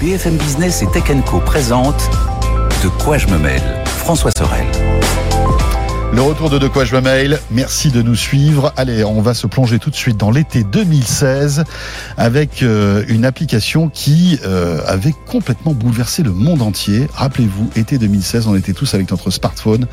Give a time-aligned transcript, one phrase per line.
[0.00, 2.10] BFM Business et Tech Co présente
[2.82, 4.66] De quoi je me mêle François Sorel.
[6.12, 7.38] Le retour de De quoi je me mail.
[7.50, 8.74] Merci de nous suivre.
[8.76, 11.64] Allez, on va se plonger tout de suite dans l'été 2016
[12.18, 17.08] avec euh, une application qui euh, avait complètement bouleversé le monde entier.
[17.14, 19.86] Rappelez-vous, été 2016, on était tous avec notre smartphone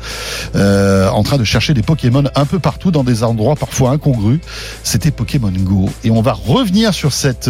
[0.54, 4.40] euh, en train de chercher des Pokémon un peu partout dans des endroits parfois incongrus.
[4.82, 7.48] C'était Pokémon Go et on va revenir sur cette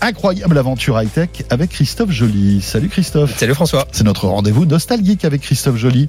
[0.00, 2.60] incroyable aventure high-tech avec Christophe Joly.
[2.60, 3.36] Salut Christophe.
[3.38, 3.86] Salut François.
[3.92, 6.08] C'est notre rendez-vous nostalgique avec Christophe Joly.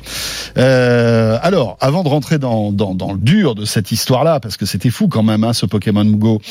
[0.58, 4.66] Euh, alors, avant de rentrer dans, dans, dans le dur de cette histoire-là, parce que
[4.66, 6.42] c'était fou quand même, hein, ce Pokémon Go,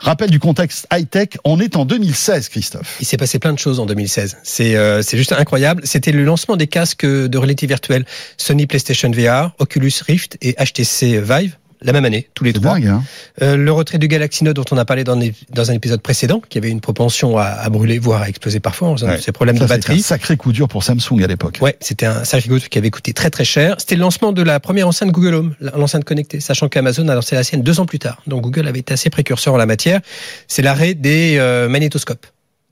[0.00, 2.96] rappel du contexte high-tech, on est en 2016, Christophe.
[3.00, 4.38] Il s'est passé plein de choses en 2016.
[4.42, 5.82] C'est euh, c'est juste incroyable.
[5.84, 8.04] C'était le lancement des casques de réalité virtuelle
[8.36, 12.74] Sony PlayStation VR, Oculus Rift et HTC Vive la même année, tous les trois.
[12.74, 13.02] Dingue, hein
[13.42, 16.00] Euh, le retrait du Galaxy Note dont on a parlé dans, les- dans un épisode
[16.02, 19.20] précédent, qui avait une propension à, à brûler, voire à exploser parfois, en Ouais.
[19.20, 20.02] ses problèmes Ça, de c'était un batterie.
[20.02, 21.58] sacré coup dur pour Samsung à l'époque.
[21.60, 23.76] Ouais, c'était un sacré coup qui avait coûté très très cher.
[23.78, 27.34] C'était le lancement de la première enceinte Google Home, l'enceinte connectée, sachant qu'Amazon a lancé
[27.34, 28.22] la sienne deux ans plus tard.
[28.26, 30.00] Donc Google avait été assez précurseur en la matière.
[30.48, 32.26] C'est l'arrêt des euh, magnétoscopes.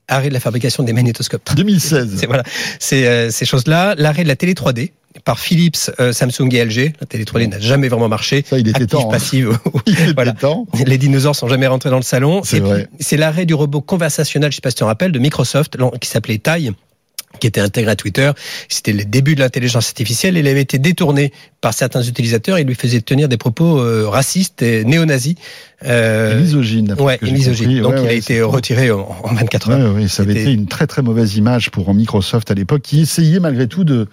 [0.07, 1.55] Arrêt de la fabrication des magnétoscopes.
[1.55, 2.15] 2016.
[2.17, 2.43] C'est voilà,
[2.79, 3.95] c'est euh, ces choses-là.
[3.97, 4.91] L'arrêt de la télé 3D
[5.25, 6.93] par Philips, euh, Samsung et LG.
[6.99, 8.43] La télé 3D n'a jamais vraiment marché.
[8.47, 9.07] Ça, il était Active, temps.
[9.07, 9.11] hein.
[9.11, 9.57] passive.
[9.85, 10.33] Il était Voilà.
[10.33, 10.67] temps.
[10.85, 12.41] Les dinosaures sont jamais rentrés dans le salon.
[12.99, 16.09] C'est l'arrêt du robot conversationnel, je sais pas si tu te rappelles, de Microsoft, qui
[16.09, 16.71] s'appelait Tai
[17.39, 18.31] qui était intégré à Twitter.
[18.69, 20.37] C'était les débuts de l'intelligence artificielle.
[20.37, 24.61] Il avait été détourné par certains utilisateurs et lui faisait tenir des propos euh, racistes
[24.61, 25.35] et néo-nazis.
[25.85, 26.95] Euh, Et misogyne.
[26.99, 27.81] ouais, et misogyne.
[27.81, 29.95] Donc Ouais, il a été retiré en, en 24 heures.
[29.95, 33.39] Ouais, ça avait été une très très mauvaise image pour Microsoft à l'époque, qui essayait
[33.39, 34.07] malgré tout de.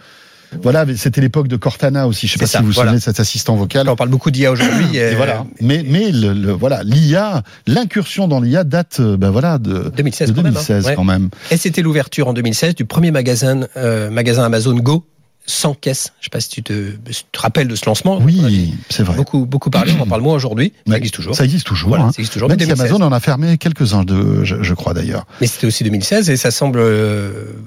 [0.63, 2.27] Voilà, c'était l'époque de Cortana aussi.
[2.27, 2.91] Je sais pas ça, si vous vous voilà.
[2.91, 3.89] souvenez de cet assistant vocal.
[3.89, 4.97] On parle beaucoup d'IA aujourd'hui.
[4.97, 5.45] Et euh, voilà.
[5.61, 10.31] Mais mais le, le- voilà, l'IA, l'incursion dans l'IA date, euh, ben voilà, de, 2016
[10.31, 10.63] de quand même, hein.
[10.67, 10.95] 2016 Ouais.
[10.95, 11.29] quand même.
[11.51, 15.05] Et c'était l'ouverture en 2016 du premier magasin, euh, magasin Amazon Go
[15.45, 16.13] sans caisse.
[16.21, 16.93] Je sais pas si tu te,
[17.37, 18.19] rappelles de ce lancement.
[18.21, 19.17] Oui, c'est vrai.
[19.17, 19.93] beaucoup beaucoup parlé.
[19.99, 20.73] On en parle moins aujourd'hui.
[20.87, 21.35] Ça existe toujours.
[21.35, 21.89] Ça existe toujours.
[21.89, 22.13] Voilà, hein.
[22.13, 22.49] ça existe toujours.
[22.49, 22.91] Même mais si 2016.
[22.93, 25.27] Amazon en a fermé quelques-uns, de, je, je crois d'ailleurs.
[25.41, 26.81] Mais c'était aussi 2016 et ça semble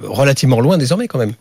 [0.03, 1.33] relativement loin désormais quand même.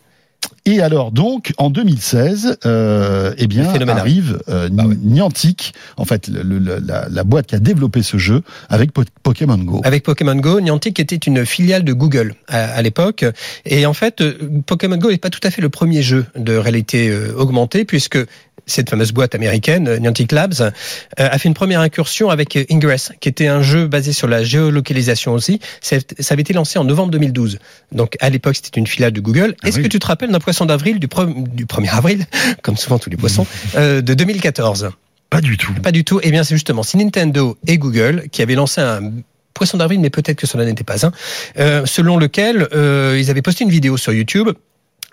[0.65, 4.95] Et alors donc en 2016, euh, eh bien arrive euh, Ah ouais.
[5.01, 9.03] Niantic, en fait le- le- la, la boîte qui a développé ce jeu avec Po-
[9.23, 9.81] Pokémon Go.
[9.83, 13.25] Avec Pokémon Go, Niantic était une filiale de Google à, à l'époque.
[13.65, 16.55] Et en fait, euh, Pokémon Go n'est pas tout à fait le premier jeu de
[16.55, 18.19] réalité euh, augmentée, puisque
[18.65, 20.71] cette fameuse boîte américaine, euh, Niantic Labs, euh,
[21.17, 24.43] a fait une première incursion avec euh, Ingress, qui était un jeu basé sur la
[24.43, 25.59] géolocalisation aussi.
[25.81, 25.97] Ça
[26.29, 27.59] avait été lancé en novembre 2012.
[27.91, 29.55] Donc à l'époque, c'était une filiale de Google.
[29.61, 29.83] Ah Est-ce oui.
[29.83, 32.25] que tu te rappelles d'un poisson d'avril, du, du 1er avril,
[32.61, 33.45] comme souvent tous les poissons,
[33.75, 34.91] euh, de 2014
[35.29, 35.73] Pas du tout.
[35.73, 36.19] pas du tout.
[36.23, 39.11] Eh bien, c'est justement c'est Nintendo et Google qui avaient lancé un
[39.53, 41.11] poisson d'avril, mais peut-être que cela n'était pas un,
[41.59, 44.49] euh, selon lequel euh, ils avaient posté une vidéo sur YouTube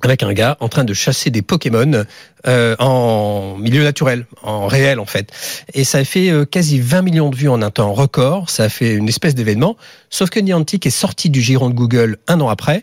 [0.03, 2.05] avec un gars en train de chasser des Pokémon
[2.47, 5.31] euh, en milieu naturel, en réel en fait.
[5.75, 8.49] Et ça a fait euh, quasi 20 millions de vues en un temps record.
[8.49, 9.77] Ça a fait une espèce d'événement.
[10.11, 12.83] Sauf que Niantic est sorti du giron de Google un an après.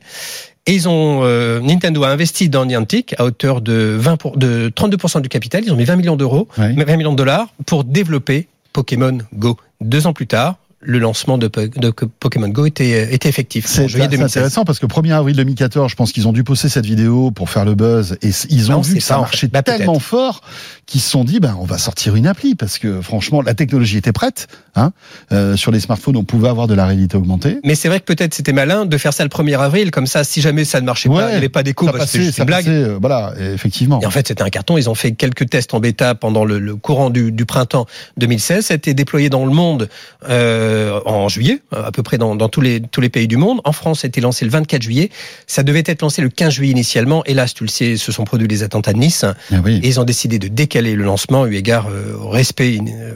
[0.67, 4.69] Et ils ont euh, Nintendo a investi dans Niantic à hauteur de 20 pour, de
[4.75, 5.63] 32% du capital.
[5.63, 6.73] Ils ont mis 20 millions d'euros, Ouais.
[6.73, 9.57] 20 millions de dollars pour développer Pokémon Go.
[9.79, 10.55] Deux ans plus tard,
[10.85, 14.37] le lancement de, Po- de Pokémon Go était, était effectif C'est juillet c'est 2016.
[14.37, 17.49] intéressant parce que 1er avril 2014, je pense qu'ils ont dû poster cette vidéo pour
[17.49, 19.47] faire le buzz et ils ont Non, vu que ça marchait.
[19.47, 20.41] Bah, tellement fort
[20.85, 23.97] qu'ils se sont dit ben on va sortir une appli parce que franchement la technologie
[23.97, 24.47] était prête.
[24.75, 24.91] Hein
[25.31, 27.57] Euh, sur les smartphones, on pouvait avoir de la réalité augmentée.
[27.63, 30.23] Mais c'est vrai que peut-être c'était malin de faire ça le 1er avril, comme ça,
[30.23, 32.45] si jamais ça ne marchait pas, il n'y avait pas d'écho, passait, c'était juste une
[32.45, 32.65] blague.
[32.65, 34.01] passait, euh, voilà, effectivement.
[34.01, 34.77] Et en fait, c'était un carton.
[34.77, 37.85] Ils ont fait quelques tests en bêta pendant le, le courant du, du printemps
[38.17, 38.65] 2016.
[38.65, 39.87] Ça a été déployé dans le monde
[40.29, 40.74] euh,
[41.05, 43.61] en juillet, à peu près dans, dans tous, les, tous les pays du monde.
[43.63, 45.09] En France, ça a été lancé le 24 juillet.
[45.47, 47.23] Ça devait être lancé le 15 juillet initialement.
[47.25, 49.25] Hélas, tu le sais, se sont produits les attentats de Nice.
[49.25, 49.79] Ah oui.
[49.83, 53.13] Et ils ont décidé de décaler le lancement, eu égard euh, au respect euh,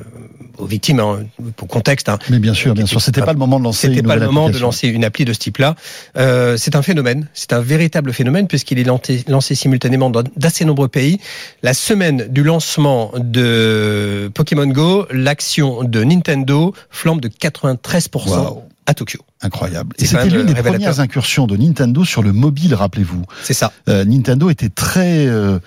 [0.59, 1.19] aux victimes, hein,
[1.61, 2.09] au contexte.
[2.09, 2.19] hein.
[2.29, 3.87] Mais bien sûr, bien sûr, c'était pas le moment de lancer.
[3.87, 4.67] C'était une pas le nouvelle moment de application.
[4.67, 5.75] lancer une appli de ce type-là.
[6.17, 10.65] Euh, c'est un phénomène, c'est un véritable phénomène puisqu'il est lancé, lancé simultanément dans d'assez
[10.65, 11.19] nombreux pays.
[11.63, 18.61] La semaine du lancement de Pokémon Go, l'action de Nintendo flambe de 93% Waouh.
[18.85, 19.19] à Tokyo.
[19.41, 19.95] Incroyable.
[19.99, 20.73] Et c'était l'une des révélateur.
[20.73, 23.23] premières incursions de Nintendo sur le mobile, rappelez-vous.
[23.43, 23.71] C'est ça.
[23.87, 25.59] Euh, Nintendo était très euh,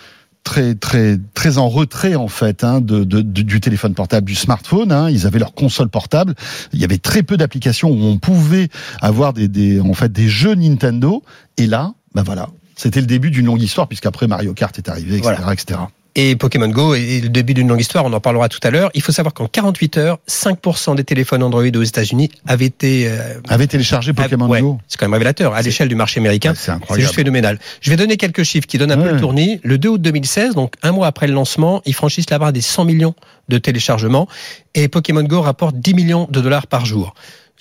[0.45, 4.91] très très très en retrait en fait hein, de, de- du téléphone portable, du smartphone.
[4.93, 5.09] Hein.
[5.11, 6.35] Ils avaient leur console portable.
[6.73, 8.69] Il y avait très peu d'applications où on pouvait
[9.01, 11.23] avoir des, des en fait des jeux Nintendo.
[11.59, 15.19] Et là, ben voilà, c'était le début d'une longue histoire puisqu'après Mario Kart est arrivé,
[15.19, 15.53] etc., Voilà.
[15.53, 15.79] etc.
[16.15, 18.91] Et Pokémon Go est le début d'une longue histoire, on en parlera tout à l'heure.
[18.95, 23.41] Il faut savoir qu'en 48 heures, 5% des téléphones Android aux États-Unis avaient été euh,
[23.49, 24.79] Avait téléchargé Pokémon ouais, Go.
[24.89, 26.53] C'est quand même révélateur à l'échelle du marché américain.
[26.55, 27.59] C'est juste phénoménal.
[27.81, 29.61] Je vais donner quelques chiffres qui donnent un peu le tournis.
[29.63, 32.61] Le 2 août 2016, donc un mois après le lancement, ils franchissent la barre des
[32.61, 33.15] 100 millions
[33.49, 34.29] de téléchargements
[34.75, 37.15] et Pokémon Go rapporte 10 millions de dollars par jour.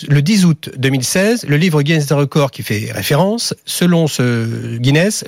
[0.08, 5.24] Le 10 août 2016, le livre Guinness des records qui fait référence, selon ce Guinness,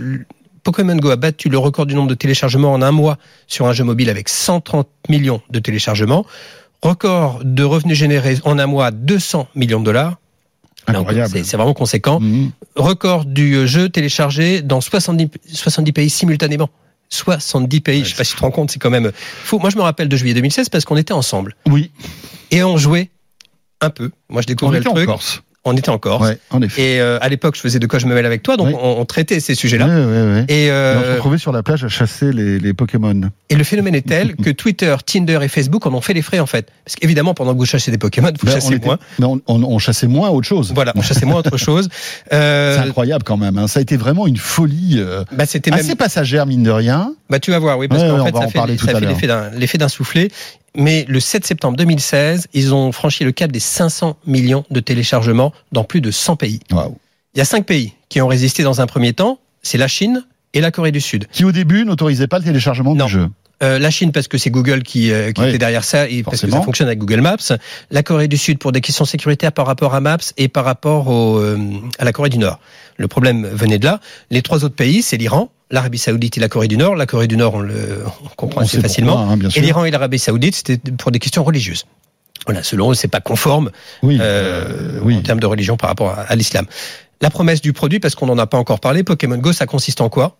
[0.64, 3.18] Pokémon Go a battu le record du nombre de téléchargements en un mois
[3.48, 6.26] sur un jeu mobile avec 130 millions de téléchargements.
[6.82, 10.16] Record de revenus générés en un mois, 200 millions de dollars.
[11.28, 12.52] C'est vraiment conséquent Mhm.
[12.76, 16.70] record du euh, jeu téléchargé dans 70, 70 pays simultanément.
[17.10, 19.60] 70 pays, Ouais, je sais pas si tu te rends compte, c'est quand même fou.
[19.60, 21.92] Moi, je me rappelle de juillet 2016 parce qu'on était ensemble Oui,
[22.52, 23.12] et on jouait
[23.82, 24.12] un peu.
[24.30, 25.06] Moi, je on découvrais était le en truc.
[25.06, 25.42] Corse.
[25.66, 26.28] On était en Corse.
[26.28, 26.96] Ouais, en effet.
[26.96, 28.74] Et euh, à l'époque, je faisais de quoi je me mêle avec toi, donc Oui.
[28.78, 29.86] on, on traitait ces sujets-là.
[29.88, 30.46] Ouais, ouais, ouais.
[30.50, 33.22] Et, Et on se euh, retrouvait sur la plage à chasser les, les Pokémon.
[33.50, 36.40] et le phénomène est tel que Twitter, Tinder et Facebook en ont fait les frais
[36.40, 36.68] en fait.
[36.84, 39.00] Parce qu'évidemment, pendant que vous chassez des Pokémon, vous Ben, on, chassez était- moins.
[39.20, 40.74] mais on, on- on chassait moins autre chose.
[40.76, 41.88] Voilà, on chassait moins autre chose.
[42.34, 43.58] Euh, C'est incroyable quand même.
[43.58, 43.68] hein.
[43.68, 47.14] Ça a été vraiment une folie euh, bah, c'était même assez passagère, mine de rien.
[47.30, 48.32] Bah, tu vas voir, oui, parce Ouais, qu'en ouais, on fait,
[48.78, 50.30] ça fait, l'effet d'un, l'effet d'un soufflé.
[50.76, 55.54] Mais le 7 septembre 2016, ils ont franchi le cap des 500 millions de téléchargements
[55.72, 56.60] dans plus de 100 pays.
[56.72, 59.40] Il y a cinq pays qui ont résisté dans un premier temps.
[59.62, 61.28] C'est la Chine et la Corée du Sud.
[61.32, 63.06] Qui au début n'autorisait pas le téléchargement Non.
[63.06, 63.30] du jeu.
[63.62, 65.50] Euh, la Chine parce que c'est Google qui, euh, qui Oui.
[65.50, 67.38] était derrière ça et parce que ça fonctionne avec Google Maps.
[67.92, 71.08] La Corée du Sud pour des questions sécuritaires par rapport à Maps et par rapport
[71.08, 71.58] au, euh,
[72.00, 72.60] à la Corée du Nord.
[72.98, 74.00] Le problème venait de là.
[74.32, 76.96] Les trois autres pays, c'est l'Iran, l'Arabie Saoudite et la Corée du Nord.
[76.96, 79.16] La Corée du Nord, on le on comprend On assez facilement.
[79.16, 81.86] pourquoi, hein, bien Et l'Iran et l'Arabie Saoudite, c'était pour des questions religieuses.
[82.46, 83.72] Voilà, selon eux, c'est pas conforme
[84.02, 84.66] Oui, euh,
[84.98, 85.16] euh, oui.
[85.16, 86.66] en termes de religion par rapport à, à l'islam.
[87.22, 90.02] La promesse du produit, parce qu'on n'en a pas encore parlé, Pokémon Go, ça consiste
[90.02, 90.36] en quoi?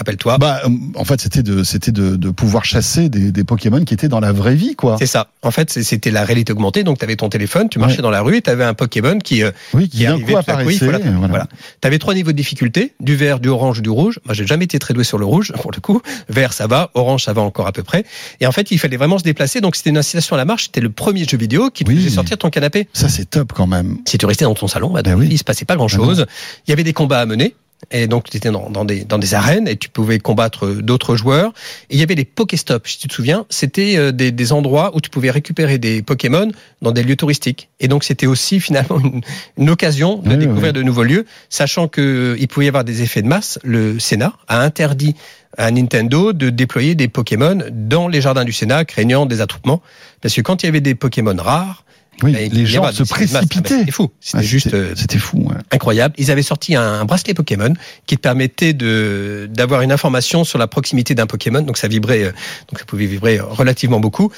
[0.00, 0.38] Rappelle-toi.
[0.38, 3.92] Bah, euh, en fait, c'était de, c'était de, de pouvoir chasser des, des Pokémon qui
[3.92, 4.96] étaient dans la vraie vie, quoi.
[4.98, 5.28] C'est ça.
[5.42, 6.84] En fait, c'était la réalité augmentée.
[6.84, 8.02] Donc, tu avais ton téléphone, tu marchais Ouais.
[8.02, 10.40] dans la rue et tu avais un Pokémon qui, euh, Oui, qui qui arrivait coup
[10.40, 10.98] coup, voilà.
[11.28, 11.46] voilà.
[11.82, 14.20] Tu avais trois niveaux de difficulté, du vert, du orange, du rouge.
[14.24, 16.00] Moi, j'ai jamais été très doué sur le rouge, pour le coup.
[16.30, 16.90] Vert, ça va.
[16.94, 18.06] Orange, ça va encore à peu près.
[18.40, 19.60] Et en fait, il fallait vraiment se déplacer.
[19.60, 20.64] Donc, c'était une incitation à la marche.
[20.64, 21.96] C'était le premier jeu vidéo qui te Oui.
[21.98, 22.88] faisait sortir de ton canapé.
[22.94, 23.98] Ça, c'est top quand même.
[24.08, 25.28] Si tu restais dans ton salon, bah, Ben oui.
[25.30, 26.24] il se passait pas grand chose.
[26.66, 27.54] Il y avait des combats à mener.
[27.90, 31.16] Et donc, tu étais dans, dans des, dans des arènes et tu pouvais combattre d'autres
[31.16, 31.52] joueurs.
[31.88, 33.46] Et il y avait les Pokéstops, si tu te souviens.
[33.48, 36.50] C'était euh, des, des endroits où tu pouvais récupérer des Pokémon
[36.82, 37.68] dans des lieux touristiques.
[37.80, 39.22] Et donc, c'était aussi finalement une,
[39.58, 40.72] une occasion de Oui, découvrir oui.
[40.72, 43.58] de nouveaux lieux, sachant que euh, il pouvait y avoir des effets de masse.
[43.64, 45.14] Le Sénat a interdit
[45.58, 49.82] à Nintendo de déployer des Pokémon dans les jardins du Sénat, craignant des attroupements.
[50.20, 51.84] Parce que quand il y avait des Pokémon rares,
[52.22, 53.10] Oui, bah, les gens se masse.
[53.10, 53.78] Ah, précipitaient.
[53.80, 54.10] C'était fou.
[54.20, 55.38] C'était Ah, juste euh, C'était fou.
[55.38, 55.56] ouais.
[55.70, 56.14] incroyable.
[56.18, 57.72] Ils avaient sorti un, un bracelet Pokémon
[58.06, 61.62] qui te permettait de d'avoir une information sur la proximité d'un Pokémon.
[61.62, 62.32] Donc ça vibrait, euh,
[62.68, 64.30] donc ça pouvait vibrer euh, relativement beaucoup.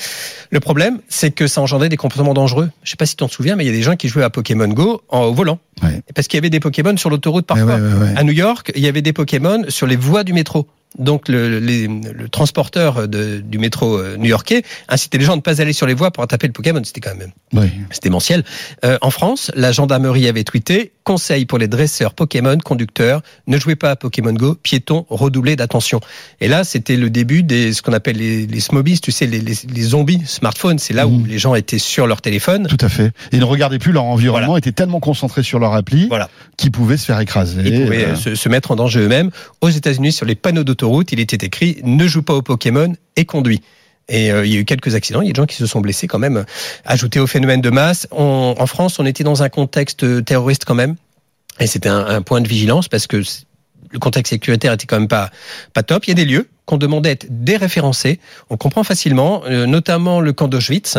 [0.50, 2.70] Le problème, c'est que ça engendrait des comportements dangereux.
[2.84, 4.22] Je sais pas si tu t'en souviens, mais il y a des gens qui jouaient
[4.24, 6.00] à Pokémon Go en, au volant, Ouais.
[6.14, 7.76] parce qu'il y avait des Pokémon sur l'autoroute parfois.
[7.76, 8.12] ouais.
[8.16, 10.66] À New York, il y avait des Pokémon sur les voies du métro.
[10.98, 15.40] Donc le, les- le transporteur de- du métro euh, new-yorkais incitait les gens à ne
[15.40, 16.82] pas aller sur les voies pour attraper le Pokémon.
[16.84, 17.70] C'était quand même Oui.
[17.90, 18.44] c'était démentiel.
[18.84, 23.76] Euh, en France, la gendarmerie avait tweeté conseil pour les dresseurs Pokémon conducteurs ne jouez
[23.76, 26.00] pas à Pokémon Go, piétons, redoublez d'attention.
[26.40, 29.40] Et là, c'était le début des ce qu'on appelle les, les smobies, tu sais, les,
[29.40, 30.78] les, les zombies smartphones.
[30.78, 31.26] C'est là où Mhm.
[31.26, 32.66] les gens étaient sur leur téléphone.
[32.68, 33.06] Tout à fait.
[33.06, 34.58] Et ils ne regardaient plus leur environnement, Voilà.
[34.58, 36.28] étaient tellement concentrés sur leur appli Voilà.
[36.56, 37.62] qu'ils pouvaient se faire écraser.
[37.64, 39.30] Ils pouvaient euh, se, se mettre en danger eux-mêmes.
[39.60, 43.24] Aux États-Unis, sur les panneaux d'autoroute, il était écrit ne joue pas au Pokémon et
[43.24, 43.60] conduis.
[44.08, 45.66] Et euh, il y a eu quelques accidents, il y a des gens qui se
[45.66, 46.44] sont blessés quand même.
[46.84, 50.74] Ajouté au phénomène de masse, on- en France, on était dans un contexte terroriste quand
[50.74, 50.96] même.
[51.60, 53.22] Et c'était un, un point de vigilance parce que
[53.90, 55.30] le contexte sécuritaire était quand même pas,
[55.74, 56.06] pas top.
[56.06, 58.18] Il y a des lieux qu'on demandait d'être déréférencés.
[58.48, 60.96] On comprend facilement, euh, notamment le camp d'Auschwitz.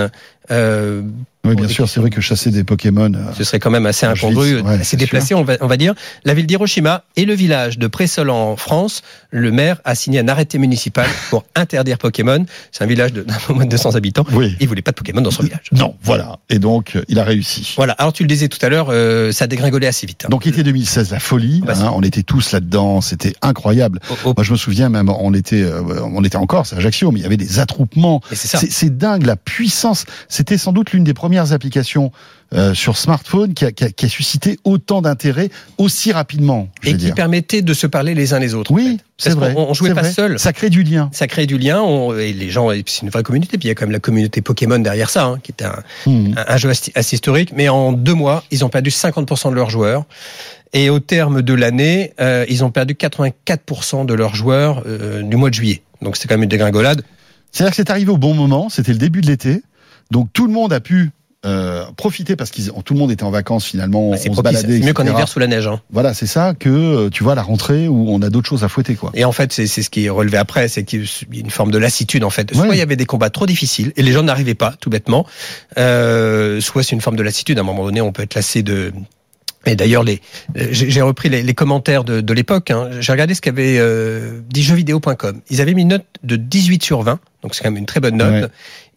[0.51, 1.01] Euh,
[1.45, 3.11] oui, bien sûr, c'est vrai que chasser des Pokémon.
[3.13, 5.75] euh, ce serait quand même assez incongru, ouais, assez c'est déplacé, on va, on va
[5.77, 5.93] dire.
[6.23, 9.01] La ville d'Hiroshima et le village de Présol en France,
[9.31, 12.45] le maire a signé un arrêté municipal pour interdire Pokémon.
[12.71, 14.25] C'est un village de d'un peu moins de 200 habitants.
[14.31, 14.55] Oui.
[14.61, 15.63] Il voulait pas de Pokémon dans son village.
[15.73, 16.39] Non, voilà.
[16.49, 17.73] Et donc, euh, il a réussi.
[17.75, 17.93] Voilà.
[17.93, 20.23] Alors tu le disais tout à l'heure, euh, ça a dégringolé assez vite.
[20.25, 20.29] hein.
[20.29, 21.61] Donc, été 2016, la folie.
[21.65, 23.01] Bah, hein, on était tous là-dedans.
[23.01, 23.99] C'était incroyable.
[24.09, 26.77] Au- au- Moi, je me souviens même, on était, euh, on était en Corse, à
[26.77, 28.21] Ajaccio, mais il y avait des attroupements.
[28.31, 30.05] c'est dingue la puissance.
[30.27, 32.11] C'était sans doute l'une des premières applications
[32.53, 36.69] euh, sur smartphone qui a, qui a- qui a suscité autant d'intérêt aussi rapidement.
[36.81, 37.15] Je Et qui dire.
[37.15, 38.71] permettait de se parler les uns les autres.
[38.71, 39.03] en Oui, fait.
[39.17, 39.53] c'est vrai.
[39.53, 40.11] qu'on- On jouait pas vrai.
[40.11, 40.37] seul.
[40.39, 41.09] Ça crée du lien.
[41.13, 41.81] Ça crée du lien.
[41.81, 43.57] on- et les gens, c'est une vraie communauté.
[43.57, 45.83] Puis il y a quand même la communauté Pokémon derrière ça, hein, qui était un,
[46.05, 46.33] Hmm.
[46.37, 49.55] un, un jeu assez assez historique, mais en deux mois, ils ont perdu 50% de
[49.55, 50.05] leurs joueurs.
[50.73, 55.35] Et au terme de l'année, euh, ils ont perdu 84% de leurs joueurs euh, du
[55.37, 55.81] mois de juillet.
[56.01, 57.03] Donc c'est quand même une dégringolade.
[57.51, 59.61] C'est-à-dire que c'est arrivé au bon moment, c'était le début de l'été,
[60.11, 61.11] donc tout le monde a pu
[61.45, 64.41] euh, profiter parce que tout le monde était en vacances finalement, Bah, c'est on se
[64.41, 64.79] baladait.
[64.79, 65.67] C'est mieux qu'en hiver sous la neige.
[65.67, 65.81] Hein.
[65.91, 68.69] Voilà, c'est ça que euh, tu vois la rentrée où on a d'autres choses à
[68.69, 69.11] fouetter quoi.
[69.13, 71.49] Et en fait, c'est c'est ce qui est relevé après, c'est qu'il y a une
[71.49, 72.53] forme de lassitude en fait.
[72.53, 72.75] Soit Ouais.
[72.75, 75.25] il y avait des combats trop difficiles et les gens n'arrivaient pas, tout bêtement.
[75.77, 77.57] Euh, soit c'est une forme de lassitude.
[77.57, 78.93] À un moment donné, on peut être lassé de.
[79.65, 80.19] Et d'ailleurs, les,
[80.57, 82.69] euh, j'ai repris les, les commentaires de, de l'époque.
[82.71, 82.89] Hein.
[82.99, 85.39] J'ai regardé ce qu'avait euh, dit jeuxvideo.com.
[85.49, 87.99] Ils avaient mis une note de 18 sur 20, donc c'est quand même une très
[88.01, 88.43] bonne note.
[88.43, 88.47] Ouais.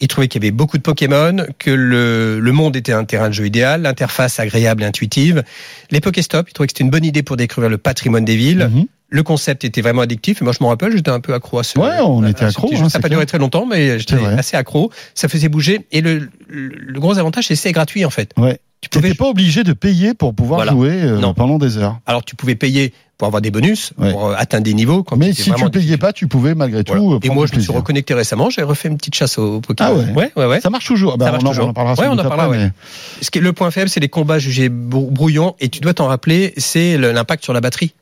[0.00, 3.28] Ils trouvaient qu'il y avait beaucoup de Pokémon, que le, le monde était un terrain
[3.28, 5.44] de jeu idéal, l'interface agréable et intuitive.
[5.90, 8.68] Les Pokéstop, ils trouvaient que c'était une bonne idée pour découvrir le patrimoine des villes.
[8.72, 8.86] Mhm.
[9.08, 10.42] Le concept était vraiment addictif.
[10.42, 11.78] Et moi, je me rappelle, j'étais un peu accro à ce.
[11.78, 14.16] Ouais, on à- était à accro, hein, ça n'a pas duré très longtemps, mais j'étais
[14.16, 14.90] assez accro.
[15.14, 15.86] Ça faisait bouger.
[15.92, 18.32] Et le, le, le gros avantage, c'est que c'est gratuit, en fait.
[18.36, 18.58] Ouais.
[18.80, 20.72] Tu n'étais pas obligé de payer pour pouvoir Voilà.
[20.72, 21.34] jouer euh, Non.
[21.34, 21.98] pendant des heures.
[22.06, 24.12] alors, tu pouvais payer pour avoir des bonus, Ouais.
[24.12, 25.02] pour euh, atteindre des niveaux.
[25.02, 25.98] Quand Mais si tu payais difficile.
[25.98, 26.92] pas, tu pouvais malgré tout.
[26.92, 27.14] Voilà.
[27.16, 28.50] euh, Et moi, je me suis reconnecté récemment.
[28.50, 29.90] J'ai refait une petite chasse aux Pokémon.
[29.90, 30.60] Ah ouais ouais, ouais.
[30.60, 31.16] Ça marche toujours.
[31.18, 31.66] Bah, Ça marche on, en- toujours.
[31.66, 32.58] on en parlera sans Ouais, on en parlera, ouais.
[32.58, 32.70] mais-
[33.22, 35.56] Ce qui est le point faible, c'est les combats jugés brou- brouillons.
[35.60, 37.92] Et tu dois t'en rappeler, c'est l'impact sur la batterie.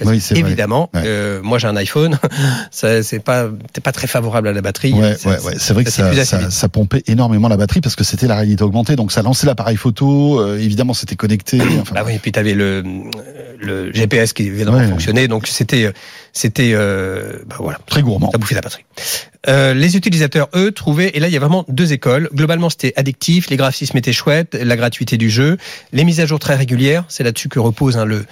[0.00, 1.02] Parce Oui, c'est évidemment, Ouais.
[1.04, 2.18] euh, moi j'ai un iPhone,
[2.70, 4.92] c'est pas, t'es pas très favorable à la batterie.
[4.92, 5.54] Ouais, Ça- ouais, ouais.
[5.58, 8.96] C'est vrai que ça ça, pompait énormément la batterie parce que c'était la réalité augmentée.
[8.96, 10.40] Donc ça lançait l'appareil photo.
[10.40, 11.60] euh, évidemment, c'était connecté.
[11.80, 12.82] Enfin, Bah oui, et puis t'avais le,
[13.58, 15.92] le GPS qui évidemment fonctionnait, donc c'était,
[16.32, 18.30] c'était, euh, bah voilà, Très gourmand.
[18.30, 18.84] ça bouffait la batterie.
[19.48, 22.28] Euh, les utilisateurs, eux, trouvaient, et là il y a vraiment deux écoles.
[22.34, 25.56] Globalement, c'était addictif, les graphismes étaient chouettes, la gratuité du jeu,
[25.92, 27.04] les mises à jour très régulières.
[27.08, 28.24] C'est là-dessus que repose hein, le,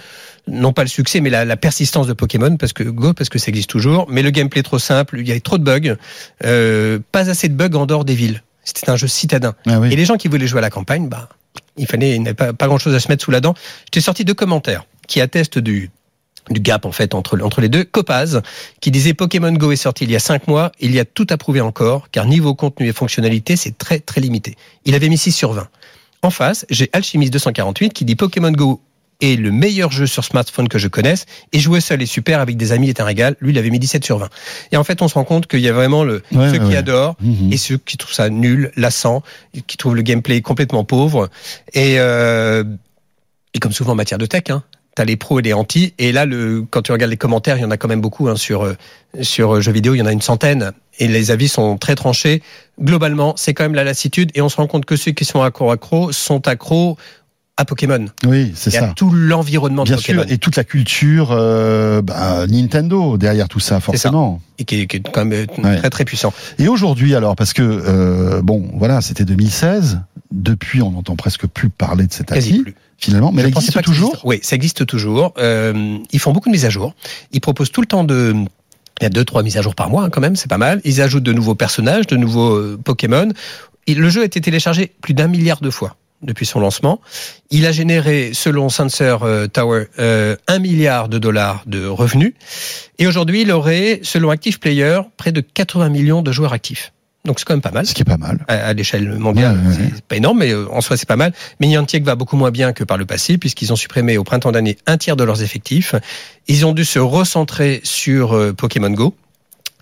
[0.49, 3.39] non pas le succès, mais la, la persistance de Pokémon, parce que Go, parce que
[3.39, 4.07] ça existe toujours.
[4.09, 5.97] Mais le gameplay trop simple, il y avait trop de bugs,
[6.45, 8.43] euh, pas assez de bugs en dehors des villes.
[8.65, 9.55] C'était un jeu citadin.
[9.67, 9.93] Ah oui.
[9.93, 11.29] Et les gens qui voulaient jouer à la campagne, bah,
[11.77, 13.55] il fallait, il pas, pas grand chose à se mettre sous la dent.
[13.87, 15.91] J'étais sorti deux commentaires qui attestent du,
[16.51, 17.85] du gap, en fait, entre, entre les deux.
[17.85, 18.43] Copaz,
[18.81, 21.27] qui disait Pokémon Go est sorti il y a cinq mois, il y a tout
[21.31, 24.57] à prouver encore, car niveau contenu et fonctionnalité, c'est très, très limité.
[24.85, 25.69] Il avait mis 6 sur 20.
[26.23, 28.83] En face, j'ai Alchimiste 248 qui dit Pokémon Go
[29.21, 32.57] est le meilleur jeu sur smartphone que je connaisse et jouer seul est super avec
[32.57, 33.37] des amis est un régal.
[33.41, 34.29] Lui, il avait mis 17 sur 20.
[34.73, 36.69] Et en fait, on se rend compte qu'il y a vraiment le, Ouais, ceux ouais,
[36.71, 37.53] qui adorent Mhm.
[37.53, 39.23] et ceux qui trouvent ça nul, lassant,
[39.67, 41.29] qui trouvent le gameplay complètement pauvre.
[41.75, 42.63] Et, euh,
[43.55, 44.63] et comme souvent en matière de tech, hein,
[44.95, 45.95] t'as les pros et les anti.
[45.99, 48.29] Et là, le, quand tu regardes les commentaires, il y en a quand même beaucoup
[48.29, 48.75] hein, sur euh,
[49.23, 49.95] sur euh, jeux vidéo.
[49.95, 52.43] Il y en a une centaine et les avis sont très tranchés.
[52.81, 55.43] Globalement, c'est quand même la lassitude et on se rend compte que ceux qui sont
[55.43, 56.97] accro accro sont accros
[57.59, 58.07] à Pokémon.
[58.25, 58.93] Oui, c'est ça.
[58.97, 63.59] tout l'environnement de Bien Pokémon sûr, et toute la culture euh, bah, Nintendo derrière tout
[63.61, 64.41] ça, forcément.
[64.61, 65.77] et qui est, qui est quand même euh, Ouais.
[65.79, 66.33] très très puissant.
[66.61, 70.01] Et aujourd'hui, alors, parce que euh, bon, voilà, c'était 2016.
[70.31, 72.63] Depuis, on n'entend presque plus parler de cette appli,
[72.97, 73.33] finalement.
[73.33, 74.11] Mais Je elle existe pas toujours.
[74.11, 74.25] existe.
[74.25, 75.35] Oui, ça existe toujours.
[75.39, 76.95] Euh, ils font beaucoup de mises à jour.
[77.33, 78.35] Ils proposent tout le temps de.
[79.01, 80.59] Il y a deux, trois mises à jour par mois, hein, quand même, c'est pas
[80.59, 80.81] mal.
[80.85, 83.29] Ils ajoutent de nouveaux personnages, de nouveaux Pokémon.
[83.89, 87.01] Et le jeu a été téléchargé plus d'un milliard de fois depuis son lancement.
[87.51, 92.35] Il a généré, selon Sensor euh, Tower, euh, un milliard de dollars de revenus.
[92.99, 96.93] Et aujourd'hui, il aurait, selon Active Player, près de 80 millions de joueurs actifs.
[97.25, 98.45] Donc c'est quand même pas mal Ce qui est pas mal.
[98.49, 99.61] à, à l'échelle mondiale.
[99.67, 99.91] Ouais.
[99.95, 101.33] C'est pas énorme, mais euh, en soi, c'est pas mal.
[101.61, 104.53] Mais Niantic va beaucoup moins bien que par le passé, puisqu'ils ont supprimé au printemps
[104.53, 105.95] d'année un tiers de leurs effectifs.
[106.47, 109.15] Ils ont dû se recentrer sur euh, Pokémon Go.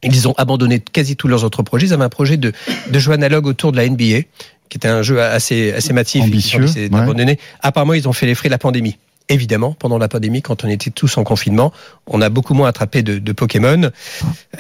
[0.03, 1.87] Ils ont abandonné quasi tous leurs autres projets.
[1.87, 2.53] Ils avaient un projet de,
[2.91, 4.23] de jeu analogue autour de la NBA,
[4.69, 6.23] qui était un jeu assez, assez massif.
[6.23, 6.89] Ambitieux, décidé ouais.
[6.89, 7.39] d'abandonner.
[7.61, 8.97] Apparemment, ils ont fait les frais de la pandémie.
[9.29, 11.73] Évidemment, pendant la pandémie, quand on était tous en confinement,
[12.07, 13.91] on a beaucoup moins attrapé de, de Pokémon.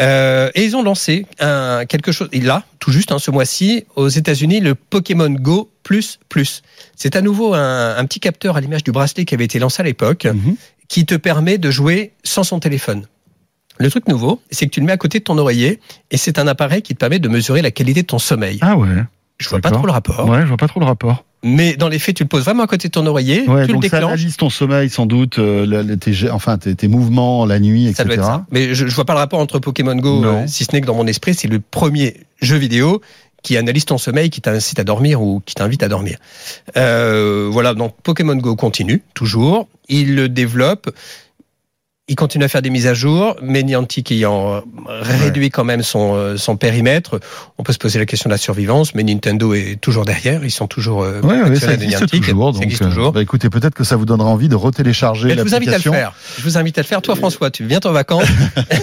[0.01, 4.09] Euh, et ils ont lancé un, quelque chose, là, tout juste hein, ce mois-ci, aux
[4.09, 6.63] États-Unis, le Pokémon Go Plus Plus.
[6.97, 9.83] C'est à nouveau un, un petit capteur à l'image du bracelet qui avait été lancé
[9.83, 10.57] à l'époque, Mhm.
[10.89, 13.07] qui te permet de jouer sans son téléphone.
[13.79, 16.39] Le truc nouveau, c'est que tu le mets à côté de ton oreiller, et c'est
[16.41, 18.59] un appareil qui te permet de mesurer la qualité de ton sommeil.
[18.63, 18.89] Ah ouais.
[19.38, 21.25] Je vois pas trop le rapport, Ouais, je vois pas trop le rapport.
[21.45, 23.69] mais dans les faits, tu le poses vraiment à côté de ton oreiller, Ouais, tu
[23.69, 24.12] le donc ça déclenches.
[24.14, 27.61] analyse ton sommeil sans doute, euh, le- le- tes, gé- enfin tes, tes mouvements la
[27.61, 28.05] nuit, Ça etc.
[28.05, 28.47] doit être ça.
[28.50, 30.87] Mais je, je vois pas le rapport entre Pokémon Go, euh, si ce n'est que
[30.87, 33.02] dans mon esprit, c'est le premier jeu vidéo
[33.43, 36.16] qui analyse ton sommeil, qui t'incite à dormir ou qui t'invite à dormir.
[36.76, 39.69] Euh, voilà, donc Pokémon Go continue, toujours.
[39.88, 40.90] Il le développe.
[42.09, 45.83] Il continue à faire des mises à jour, mais Niantic ayant euh, réduit quand même
[45.83, 47.19] son, euh, son périmètre,
[47.59, 50.53] on peut se poser la question de la survivance, mais Nintendo est toujours derrière, ils
[50.53, 52.23] sont toujours euh, Ouais, ouais, ça existe Niantic.
[52.23, 52.47] toujours.
[52.51, 53.11] Ça Donc, existe euh, toujours.
[53.11, 55.73] bah, écoutez, peut-être que ça vous donnera envie de retélécharger Mais je vous invite à
[55.73, 55.93] le l'application.
[55.95, 56.13] faire.
[56.39, 57.03] Je vous invite à le faire.
[57.03, 58.29] Toi, François, tu viens en vacances.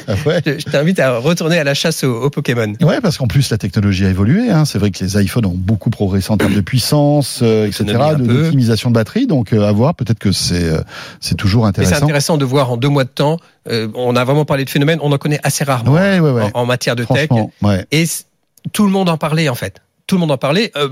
[0.05, 0.15] Ah
[0.45, 2.73] je t'invite à retourner à la chasse aux, aux Pokémon.
[2.81, 4.49] Ouais, parce qu'en plus la technologie a évolué.
[4.49, 4.65] Hein.
[4.65, 7.85] C'est vrai que les iPhones ont beaucoup progressé en termes de puissance, euh, etc.,
[8.17, 9.27] de- d'optimisation de batterie.
[9.27, 9.95] Donc euh, à voir.
[9.95, 10.81] Peut-être que c'est euh,
[11.21, 12.03] c'est toujours Mais c'est intéressant.
[12.05, 13.37] intéressant de voir en deux mois de temps,
[13.69, 16.51] euh, on a vraiment parlé de phénomène, on en connaît assez rarement Ouais, ouais, ouais.
[16.53, 17.29] en, en matière de tech.
[17.91, 18.05] Et
[18.71, 19.81] tout le monde en parlait en fait.
[20.07, 20.89] Tout le monde en parlait euh,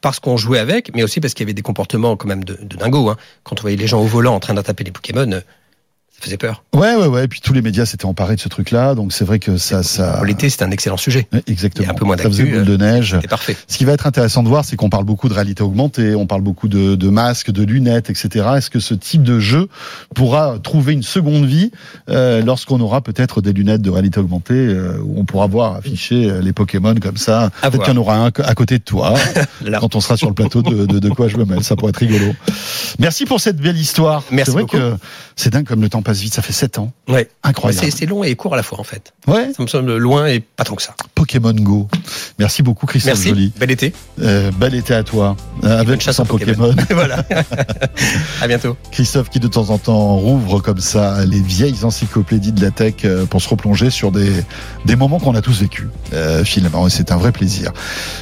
[0.00, 2.58] parce qu'on jouait avec, mais aussi parce qu'il y avait des comportements quand même de,
[2.60, 3.08] de dingo.
[3.08, 3.16] Hein.
[3.44, 5.40] Quand on voyait les gens au volant en train d'attraper les Pokémon, euh,
[6.22, 6.64] faisait peur.
[6.74, 7.24] Ouais, ouais, ouais.
[7.24, 9.82] Et puis tous les médias s'étaient emparés de ce truc-là, donc c'est vrai que ça,
[9.82, 10.22] ça.
[10.24, 11.26] L'été, c'était un excellent sujet.
[11.46, 11.84] Exactement.
[11.84, 13.12] Il y a un peu moins ça faisait boule de neige.
[13.16, 13.56] C'était parfait.
[13.66, 16.26] Ce qui va être intéressant de voir, c'est qu'on parle beaucoup de réalité augmentée, on
[16.26, 18.46] parle beaucoup de, de masques, de lunettes, etc.
[18.56, 19.68] Est-ce que ce type de jeu
[20.14, 21.70] pourra trouver une seconde vie
[22.08, 26.30] euh, lorsqu'on aura peut-être des lunettes de réalité augmentée euh, où on pourra voir afficher
[26.30, 27.50] euh, les Pokémon comme ça?
[27.62, 29.14] Peut-être qu'il y en aura un à côté de toi
[29.80, 31.64] quand on sera sur le plateau de, de, de quoi je me mêle.
[31.64, 32.32] Ça pourrait être rigolo.
[32.98, 34.22] Merci pour cette belle histoire.
[34.30, 34.76] Merci C'est vrai beaucoup.
[34.76, 34.94] que
[35.36, 36.34] c'est dingue comme le temps passe vite.
[36.34, 36.92] Ça fait 7 ans.
[37.08, 37.28] Ouais.
[37.42, 37.86] Incroyable.
[37.90, 39.12] C'est long et court à la fois en fait.
[39.26, 39.52] Ouais.
[39.56, 40.94] Ça me semble loin et pas tant que ça.
[41.14, 41.88] Pokémon Go.
[42.38, 43.28] Merci beaucoup Christophe Merci.
[43.28, 43.52] Joly.
[43.56, 43.92] Bel été.
[44.20, 45.36] Euh, bel été à toi.
[45.64, 46.74] Euh, avec chasse aux Pokémon.
[46.74, 46.84] Pokémon.
[46.90, 47.24] voilà.
[48.40, 48.76] à bientôt.
[48.90, 52.94] Christophe qui de temps en temps rouvre comme ça les vieilles encyclopédies de la tech
[53.04, 54.32] euh, pour se replonger sur des,
[54.84, 57.72] des moments qu'on a tous vécus euh, finalement et c'est un vrai plaisir.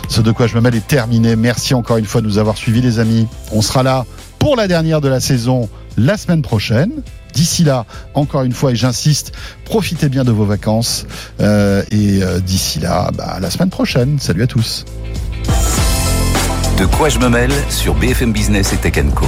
[0.08, 1.36] Ce de quoi je me mêle est terminé.
[1.36, 3.26] Merci encore une fois de nous avoir suivis les amis.
[3.52, 4.04] On sera là
[4.38, 6.90] pour la dernière de la saison la semaine prochaine.
[7.32, 9.32] D'ici là, encore une fois, et j'insiste,
[9.64, 11.06] profitez bien de vos vacances.
[11.40, 14.18] Euh, et euh, d'ici là, bah, à la semaine prochaine.
[14.18, 14.84] Salut à tous.
[16.78, 19.26] De quoi je me mêle sur BFM Business et Tech Co.